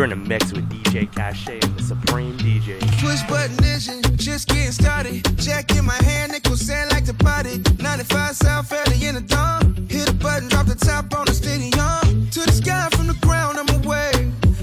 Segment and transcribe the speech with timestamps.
[0.00, 2.80] You're in a mix with DJ Cache and the Supreme DJ.
[3.02, 5.20] Push button engine, just getting started.
[5.36, 7.58] Jack in my hand, nickel sand like the potty.
[7.82, 9.76] 95 South early in the dawn.
[9.90, 12.30] Hit a button, drop the top on the stadium.
[12.30, 14.10] To the sky from the ground, I'm away.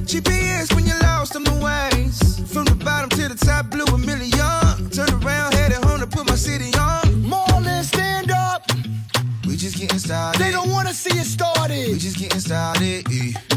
[0.10, 2.18] GPS when you're lost, I'm the ways.
[2.52, 4.90] From the bottom to the top, blew a million.
[4.90, 7.04] Turn around, headed home to put my city on.
[7.22, 8.72] Marlon, stand up.
[9.46, 10.42] We just getting started.
[10.42, 11.90] They don't wanna see it started.
[11.92, 13.06] We just getting started.
[13.12, 13.57] eh.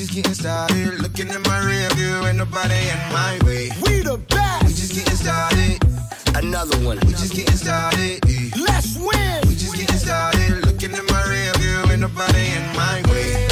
[0.00, 0.98] We just getting started.
[1.02, 3.68] Looking in my rear view, ain't nobody in my way.
[3.82, 4.64] We the best.
[4.64, 5.78] We just getting started.
[6.34, 6.98] Another one.
[7.04, 8.24] We just getting started.
[8.58, 9.42] Let's win.
[9.46, 10.64] We just getting started.
[10.64, 13.49] Looking in my rear view, ain't nobody in my way.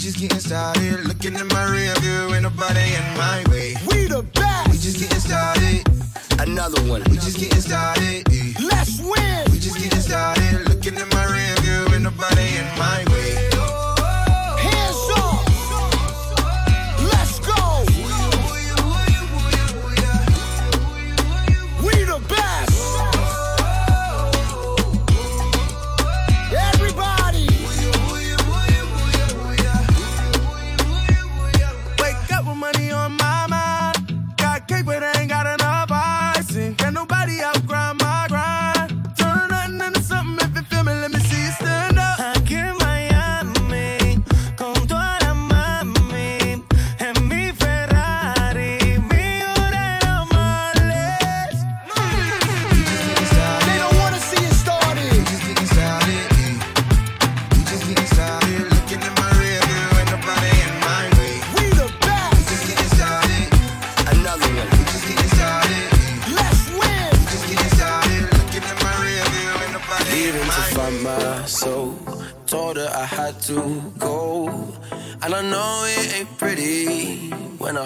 [0.00, 1.04] Just getting started.
[1.06, 3.74] Looking in my rear view, ain't nobody in my way.
[3.86, 4.70] We the best.
[4.70, 5.86] We just getting started.
[6.40, 7.02] Another one.
[7.10, 8.26] We just getting started.
[8.62, 9.52] Let's win.
[9.52, 10.68] We just getting started.
[10.70, 13.49] Looking in my rear view, ain't nobody in my way.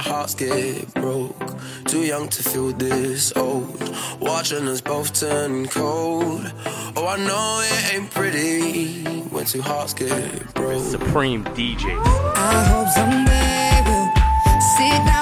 [0.04, 1.34] Hearts get broke.
[1.86, 3.80] Too young to feel this old.
[4.20, 6.52] Watching us both turn cold.
[6.96, 10.84] Oh, I know it ain't pretty when two hearts get broke.
[10.84, 11.84] Supreme DJ.
[12.36, 15.13] I hope someday we'll sit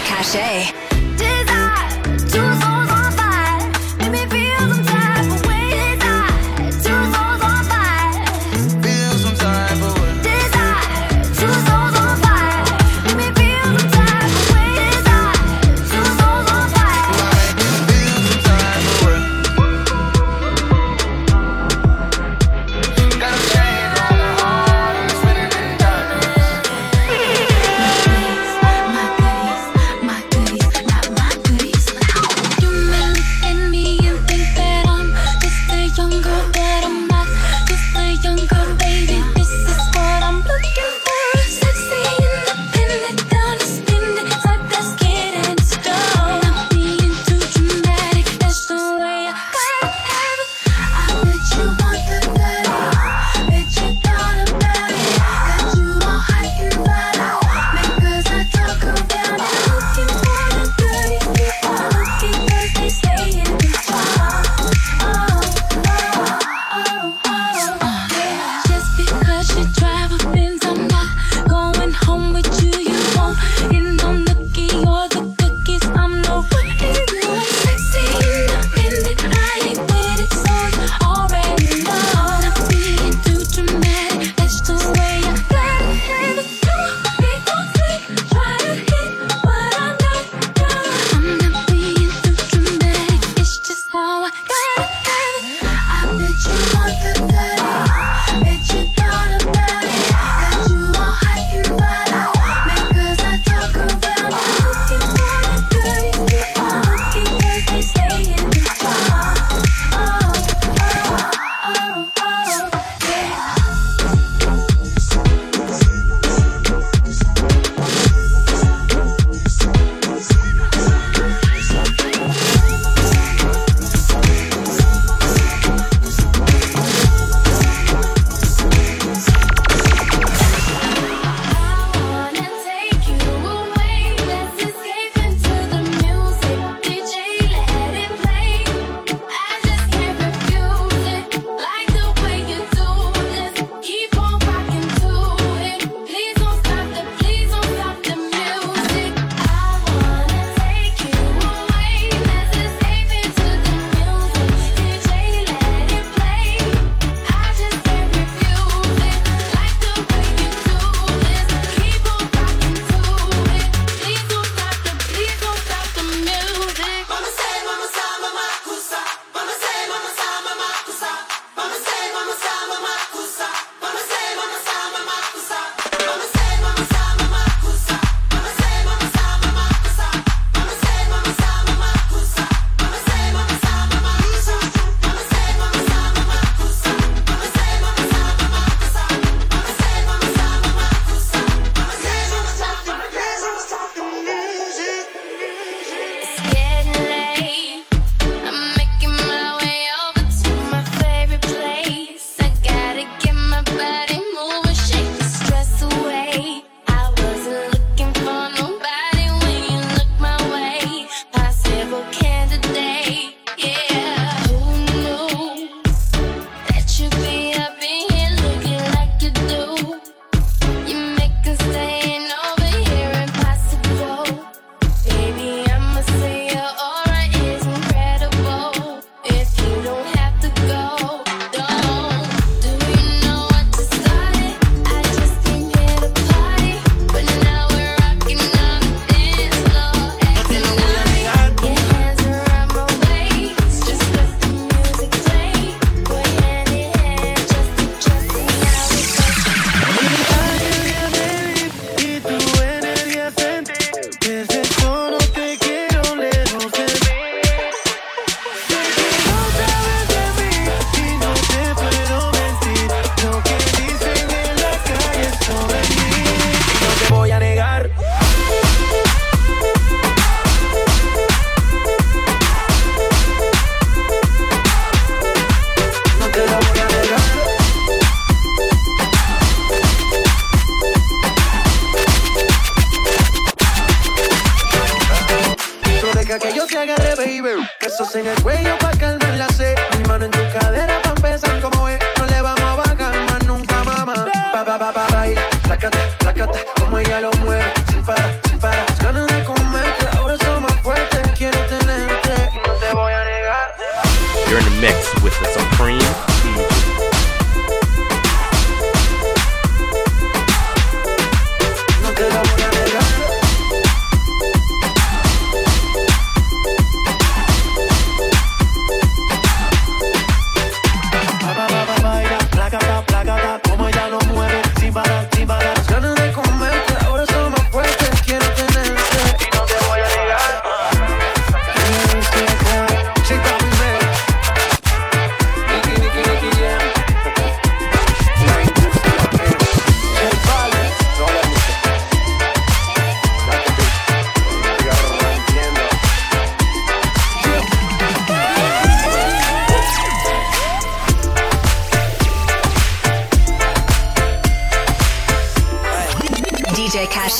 [0.00, 0.89] DJ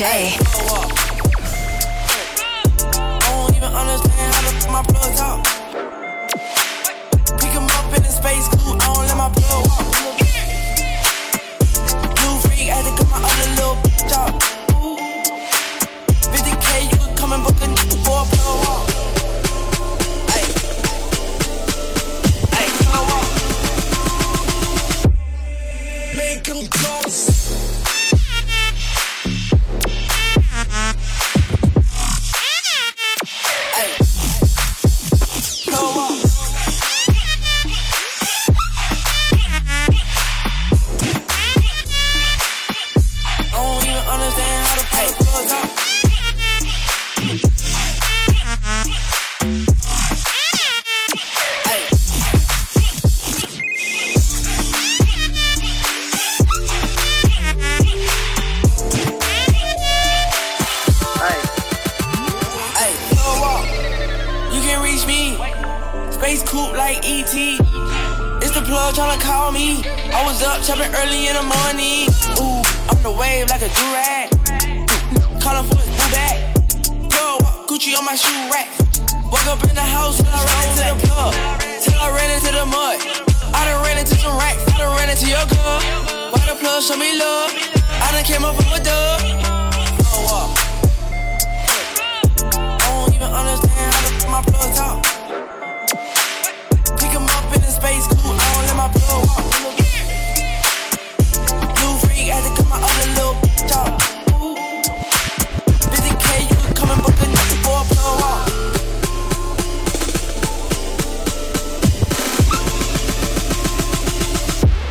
[0.00, 0.50] DJ
[65.00, 65.37] reach me.
[66.11, 67.35] Space coupe like ET.
[68.42, 69.83] It's the plug tryna call me.
[70.12, 72.09] I was up chopping early in the morning.
[72.40, 74.30] Ooh, I'm the wave like a durag.
[75.40, 76.57] Calling for his boo bag.
[77.12, 78.69] Walk, Gucci on my shoe rack.
[79.30, 81.35] Woke up in the house till I ran into the plug.
[81.83, 82.99] Till I ran into the mud.
[83.54, 84.62] I done ran into some racks.
[84.75, 85.80] I done ran into your girl.
[86.33, 87.52] Why the plug show me love?
[88.04, 89.60] I done came up from a dub.
[94.40, 95.02] My plugs out.
[96.99, 99.44] Pick 'em up in the space cool, I don't let my plug walk.
[101.76, 104.00] Blue freak, had to cut my other little bitch out.
[105.92, 107.26] 50k, you could come and book a
[107.64, 108.44] for a plug walk.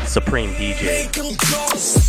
[0.05, 2.08] Supreme DJ.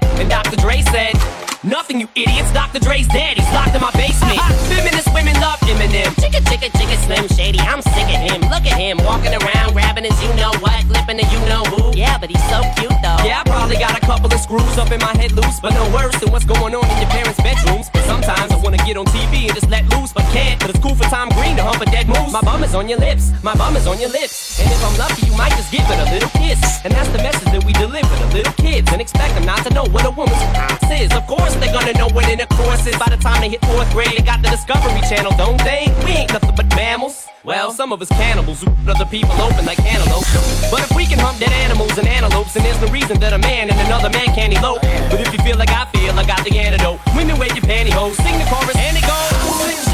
[0.19, 0.57] And Dr.
[0.57, 1.15] Dre said.
[1.63, 2.51] Nothing, you idiots.
[2.53, 2.79] Dr.
[2.79, 3.37] Dre's dead.
[3.37, 4.39] He's locked in my basement.
[4.65, 6.09] Feminist women love Eminem.
[6.17, 7.59] Chicka, chicka, chicka, Slim Shady.
[7.59, 8.41] I'm sick of him.
[8.49, 11.80] Look at him walking around, grabbing his you know what, flipping the you know who.
[12.01, 13.21] Yeah, but he's so cute though.
[13.21, 15.85] Yeah, I probably got a couple of screws up in my head loose, but no
[15.93, 17.93] worse than what's going on in your parents' bedrooms.
[18.09, 20.59] Sometimes I wanna get on TV and just let loose, but can't.
[20.59, 22.33] But it's cool for Tom Green to hump a dead moose.
[22.33, 23.29] My bum is on your lips.
[23.43, 24.59] My bum is on your lips.
[24.59, 26.81] And if I'm lucky, you might just give it a little kiss.
[26.83, 29.71] And that's the message that we deliver to little kids and expect them not to
[29.71, 31.13] know what a woman's ass is.
[31.13, 34.17] Of course, they're gonna know what intercourse is by the time they hit fourth grade.
[34.17, 35.93] They got the Discovery Channel, don't they?
[36.01, 37.29] We ain't nothing but mammals.
[37.43, 40.25] Well, some of us cannibals who other people open like antelope.
[40.69, 43.39] But if we can hump dead animals and antelopes, then there's no reason that a
[43.39, 44.81] man and another man can't elope.
[45.09, 46.99] But if you feel like I feel, I got the antidote.
[47.15, 49.90] Women wear your pantyhose, sing the chorus, and it goes.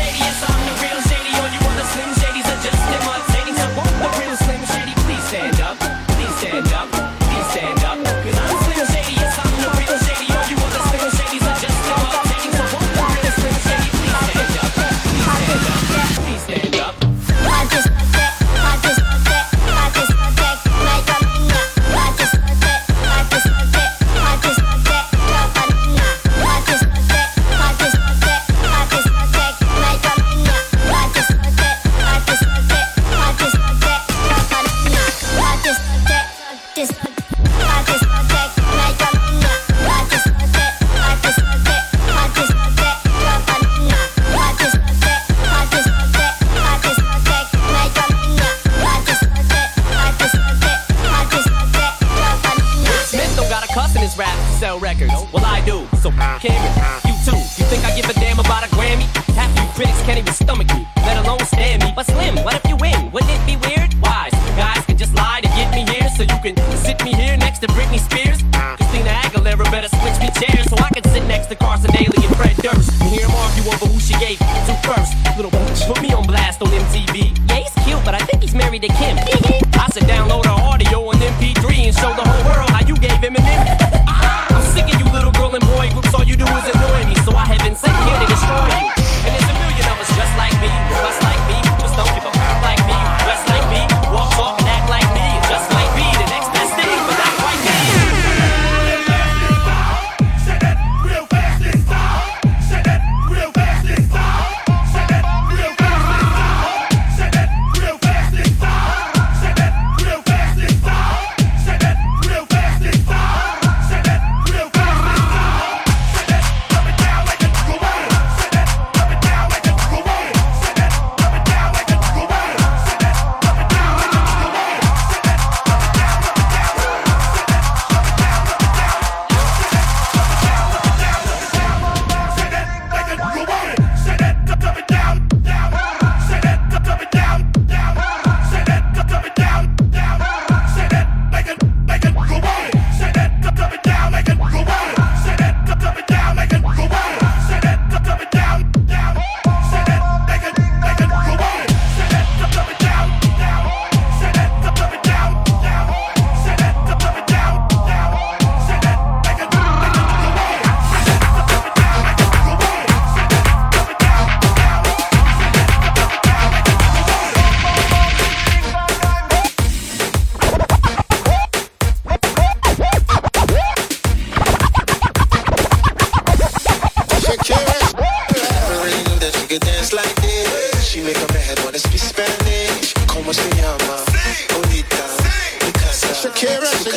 [181.77, 182.93] I speak Spanish.
[183.05, 184.03] ¿Cómo se llama?
[184.11, 184.51] Sí.
[184.51, 184.97] Bonita.
[185.21, 185.63] Sí.
[185.63, 186.07] Mi casa.
[186.23, 186.96] Shakira, Shakira.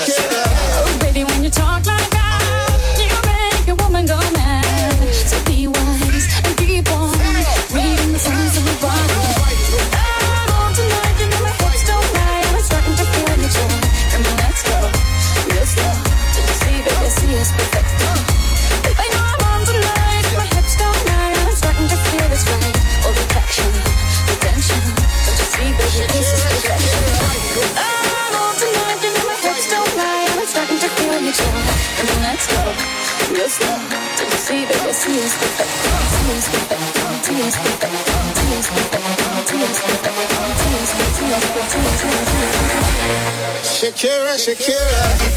[44.41, 45.30] Shakira.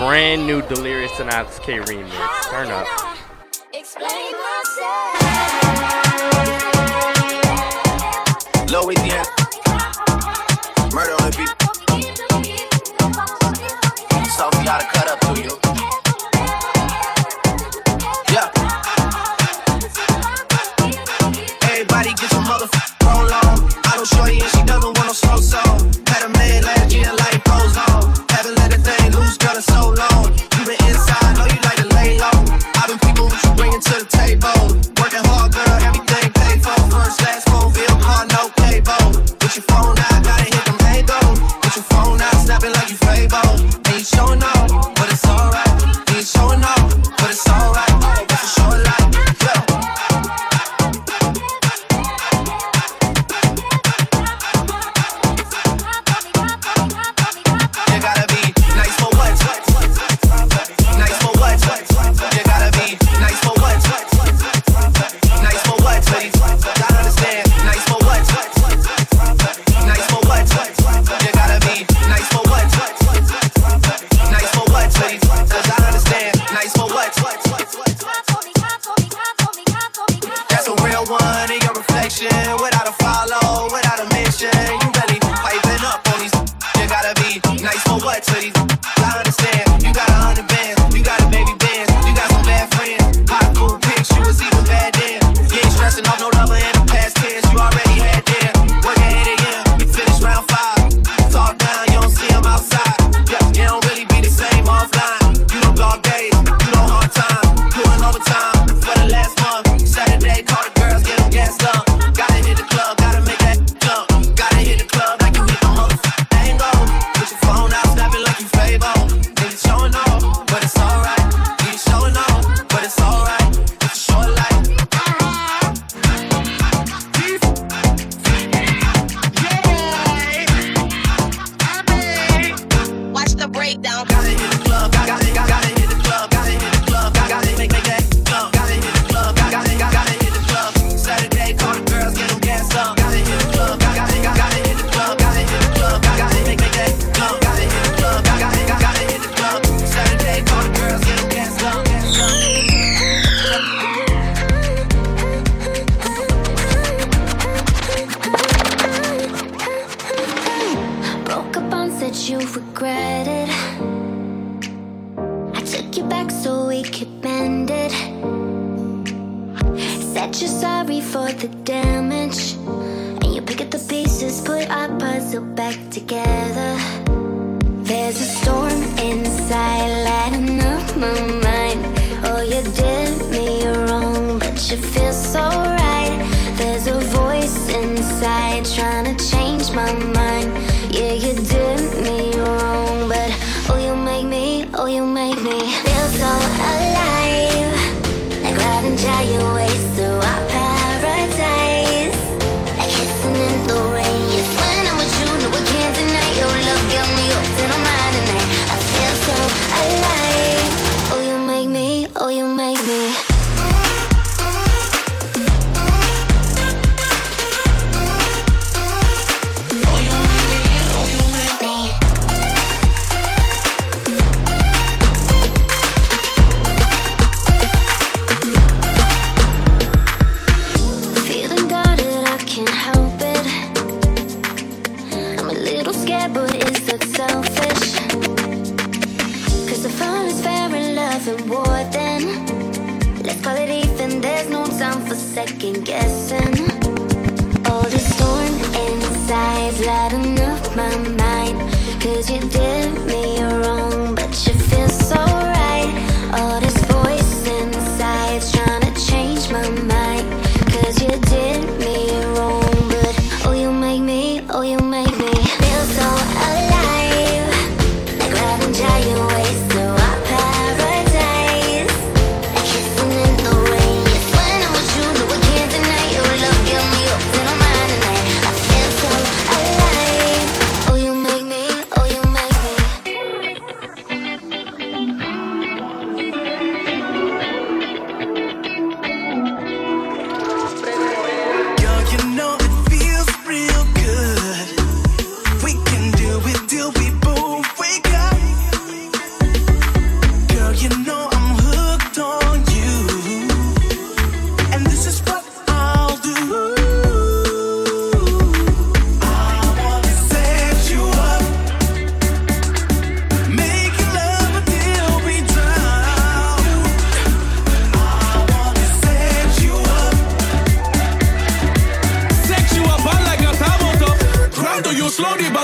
[0.00, 2.50] brand new Delirious and Alex K remix.
[2.50, 3.09] Turn up.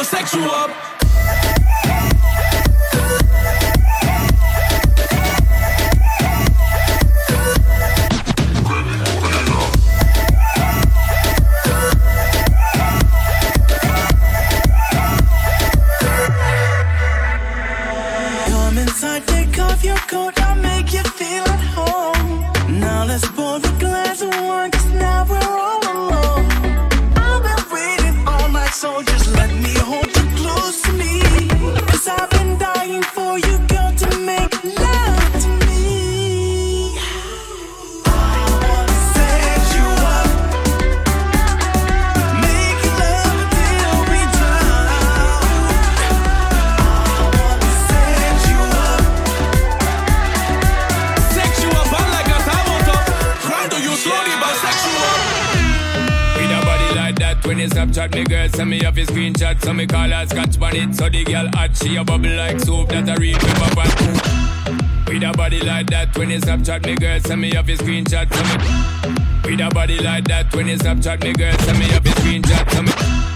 [0.07, 0.96] Sex you up.
[67.27, 69.51] Send me off your screenshot So me.
[69.51, 71.57] With a body like that when you Snapchat me girl.
[71.59, 73.36] Send me up your screenshot so me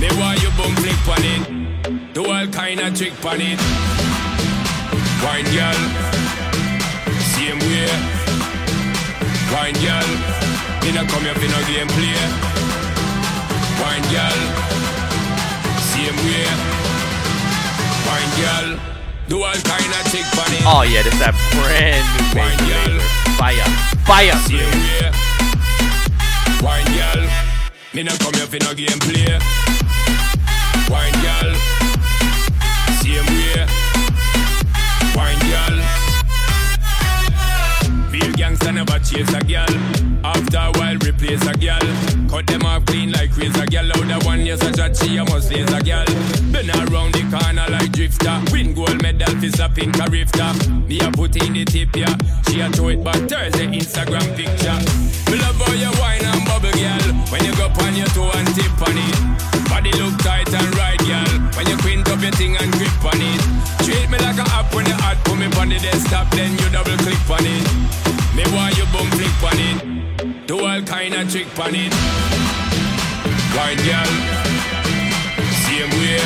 [0.00, 2.14] Me why you boom click on it.
[2.14, 3.60] Do all kind of trick on it.
[5.20, 5.80] Wine girl,
[7.36, 7.92] same way.
[9.52, 10.08] Wine girl,
[10.80, 12.16] me not come here for no game play.
[13.76, 14.40] Wine girl,
[15.92, 16.48] same way.
[18.08, 18.80] Wine girl,
[19.28, 20.64] do all kind of trick on it.
[20.64, 23.04] Oh yeah, this that brand new Major Lazer.
[23.36, 23.68] Fire,
[24.08, 24.32] fire.
[24.48, 25.12] Same way.
[26.64, 27.22] Wine girl,
[27.92, 29.36] me not come here for no game play.
[30.90, 31.54] Wine girl,
[32.98, 33.66] same way.
[35.14, 35.38] Wine
[38.72, 39.66] never chase a.
[40.24, 41.52] After a while, replace a
[42.46, 43.66] them clean like razor
[44.24, 45.48] one yes, such a shot she a must.
[45.50, 48.40] Been around the corner like drifter.
[48.52, 49.34] Win gold medal
[50.00, 50.52] a rifter.
[50.88, 52.14] Me a put in the tip yeah.
[52.48, 54.78] She a throw it back Thursday Instagram picture.
[55.30, 56.69] Me love how you wine and bubble,
[71.30, 71.94] all kind of trick on it.
[73.54, 74.12] Wine, girl.
[75.62, 76.18] Same way.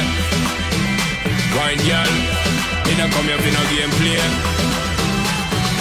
[1.56, 2.12] Wine, girl.
[2.84, 4.22] Me not come for no game play.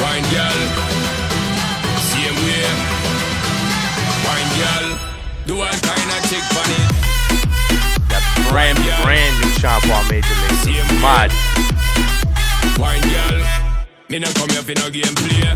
[0.01, 0.59] Wine, girl.
[1.99, 2.67] Same way.
[4.23, 4.87] Wine girl,
[5.47, 6.89] do all kind of chick on it.
[8.09, 10.83] That brand, brand new Sean Paul Major Lazer.
[11.01, 11.31] Mad.
[12.79, 13.39] Wine girl,
[14.09, 15.53] me no come here for no game play.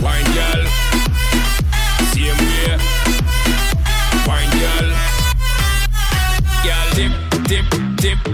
[0.00, 0.69] Wine girl,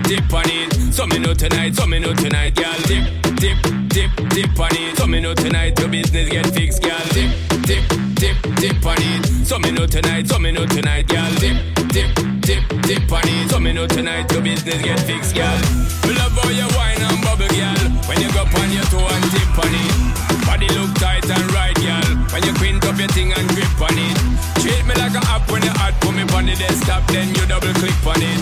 [0.07, 0.73] dip, on it.
[0.93, 3.05] So me know tonight, so me know tonight, girl dip,
[3.37, 4.97] dip, dip, dip on it.
[4.97, 7.31] So me know tonight your business get fixed, girl dip,
[7.63, 9.27] dip, dip, dip on it.
[9.47, 11.57] So me know tonight, so me know tonight, girl dip,
[11.89, 13.51] dip, dip, dip on it.
[13.51, 15.61] So me know tonight your business get fixed, girl.
[16.07, 17.91] Love how you wine and bubble, girl.
[18.09, 20.36] When you go on your toe and tip on it.
[20.47, 22.09] Body look tight and right, girl.
[22.33, 24.17] When you quint up your thing and grip on it.
[24.63, 27.45] Treat me like a app when you hot, put me on the desktop, then you
[27.47, 28.41] double click on it.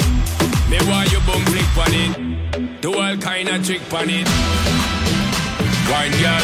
[0.71, 2.81] Me why you boom click on it.
[2.81, 4.29] Do all kind of trick on it.
[5.91, 6.44] Wine girl,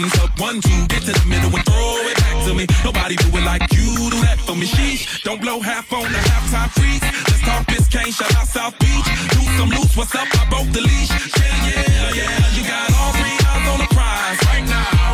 [0.00, 0.18] ones.
[0.18, 2.66] Up one, two, get to the middle and throw it back to me.
[2.84, 4.66] Nobody do it like you do that for me.
[4.66, 7.06] Sheesh, don't blow half on the halftime freaks.
[7.28, 9.08] Let's talk Biscayne, shout out South Beach.
[9.34, 10.28] Loose, some loose, what's up?
[10.40, 11.10] I broke the leash.
[11.10, 12.56] Yeah, yeah, yeah.
[12.56, 14.38] You got all three eyes on the prize.
[14.46, 15.05] Right now,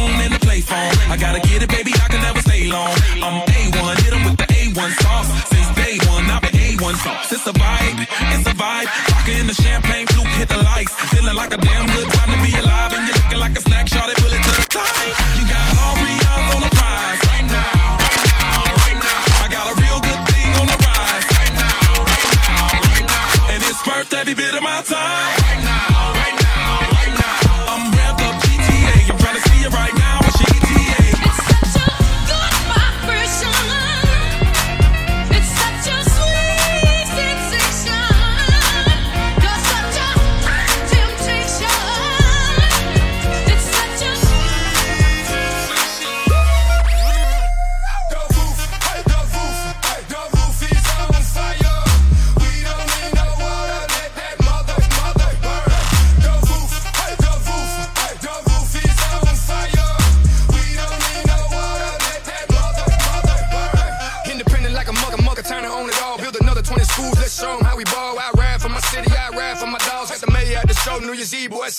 [0.00, 0.92] payphone and a play phone.
[1.10, 1.92] I gotta get it, baby.
[1.94, 2.92] I can never stay long.
[3.22, 5.28] I'm A1, hit with the A1 sauce.
[5.48, 7.32] Since day one, I've been A1 sauce.
[7.32, 8.88] It's a vibe, it's a vibe.
[9.12, 10.92] Rockin' the champagne fluke, hit the lights.
[11.12, 12.92] Feeling like a damn good time to be alive.
[12.92, 14.88] And you're looking like a snack, shot it, pull it to the top.
[15.36, 17.20] You got all three eyes on the prize.
[17.30, 19.44] Right now, right now, right now.
[19.44, 21.26] I got a real good thing on the rise.
[21.36, 23.52] Right now, right now, right now.
[23.52, 25.39] And it's worth every bit of my time.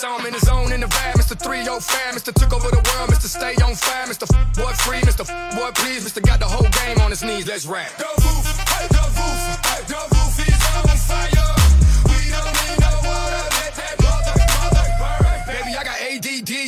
[0.03, 1.13] I'm in his zone in the vibe.
[1.13, 1.37] Mr.
[1.37, 2.33] 305, Mr.
[2.33, 3.27] Took over the world, Mr.
[3.27, 4.23] Stay on fire, Mr.
[4.23, 5.21] F- boy free, Mr.
[5.29, 6.21] F- boy please, Mr.
[6.25, 7.47] Got the whole game on his knees.
[7.47, 7.91] Let's rap.
[7.99, 10.10] Go, woof, hey, go, woof, hey, go,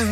[0.00, 0.06] I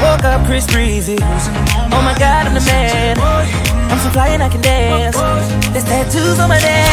[0.00, 1.16] woke up Chris Breezy.
[1.18, 3.18] Oh my god, I'm the man.
[3.18, 5.16] I'm so fly and I can dance.
[5.72, 6.86] There's tattoos on my neck.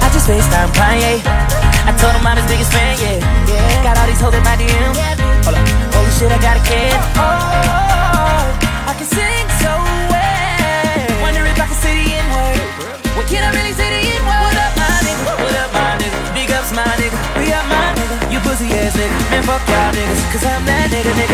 [0.00, 1.20] I just FaceTime Kanye.
[1.84, 3.20] I told him I'm his biggest fan, yeah.
[3.84, 4.96] Got all these hoes in my DM.
[5.44, 6.96] Holy oh, shit, I got a kid.
[7.20, 7.91] Oh,
[20.32, 21.31] Cause I'm that nigga, nigga.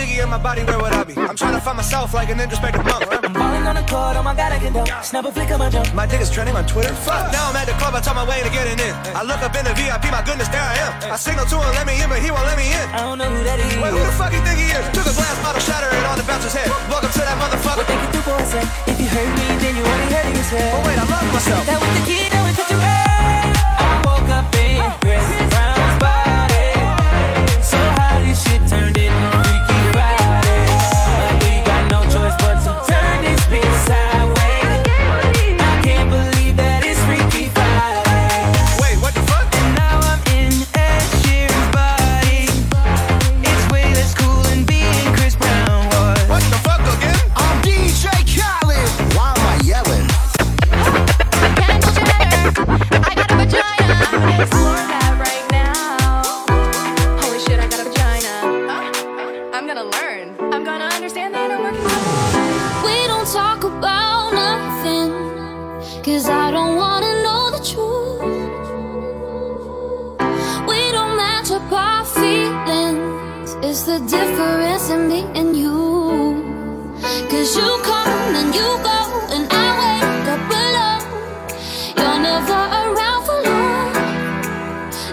[0.00, 1.12] Diggy in my body, where would I be?
[1.12, 3.04] I'm trying to find myself like an introspective monk.
[3.04, 4.80] I'm falling on the court, oh my god, I can do.
[5.04, 5.92] Snap a flick of my jump.
[5.92, 6.88] My dick is trending on Twitter.
[7.04, 7.28] Fuck.
[7.36, 8.96] Now I'm at the club, I talk my way to getting in.
[9.12, 11.12] I look up in the VIP, my goodness, there I am.
[11.12, 12.86] I signal to him, let me in, but he won't let me in.
[12.96, 13.76] I don't know who that is.
[13.76, 14.84] Wait, who the fuck you think he is?
[14.96, 16.72] Took a glass bottle, shatter it on the bouncer's head.
[16.88, 17.84] Welcome to that motherfucker.
[17.84, 18.64] What they can do for a sec.
[18.64, 18.96] Eh?
[18.96, 20.64] If you hurt me, then you only hurting yourself.
[20.64, 21.62] Oh wait, I love myself.
[21.68, 22.89] That was the kid, that was such a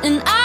[0.07, 0.36] and I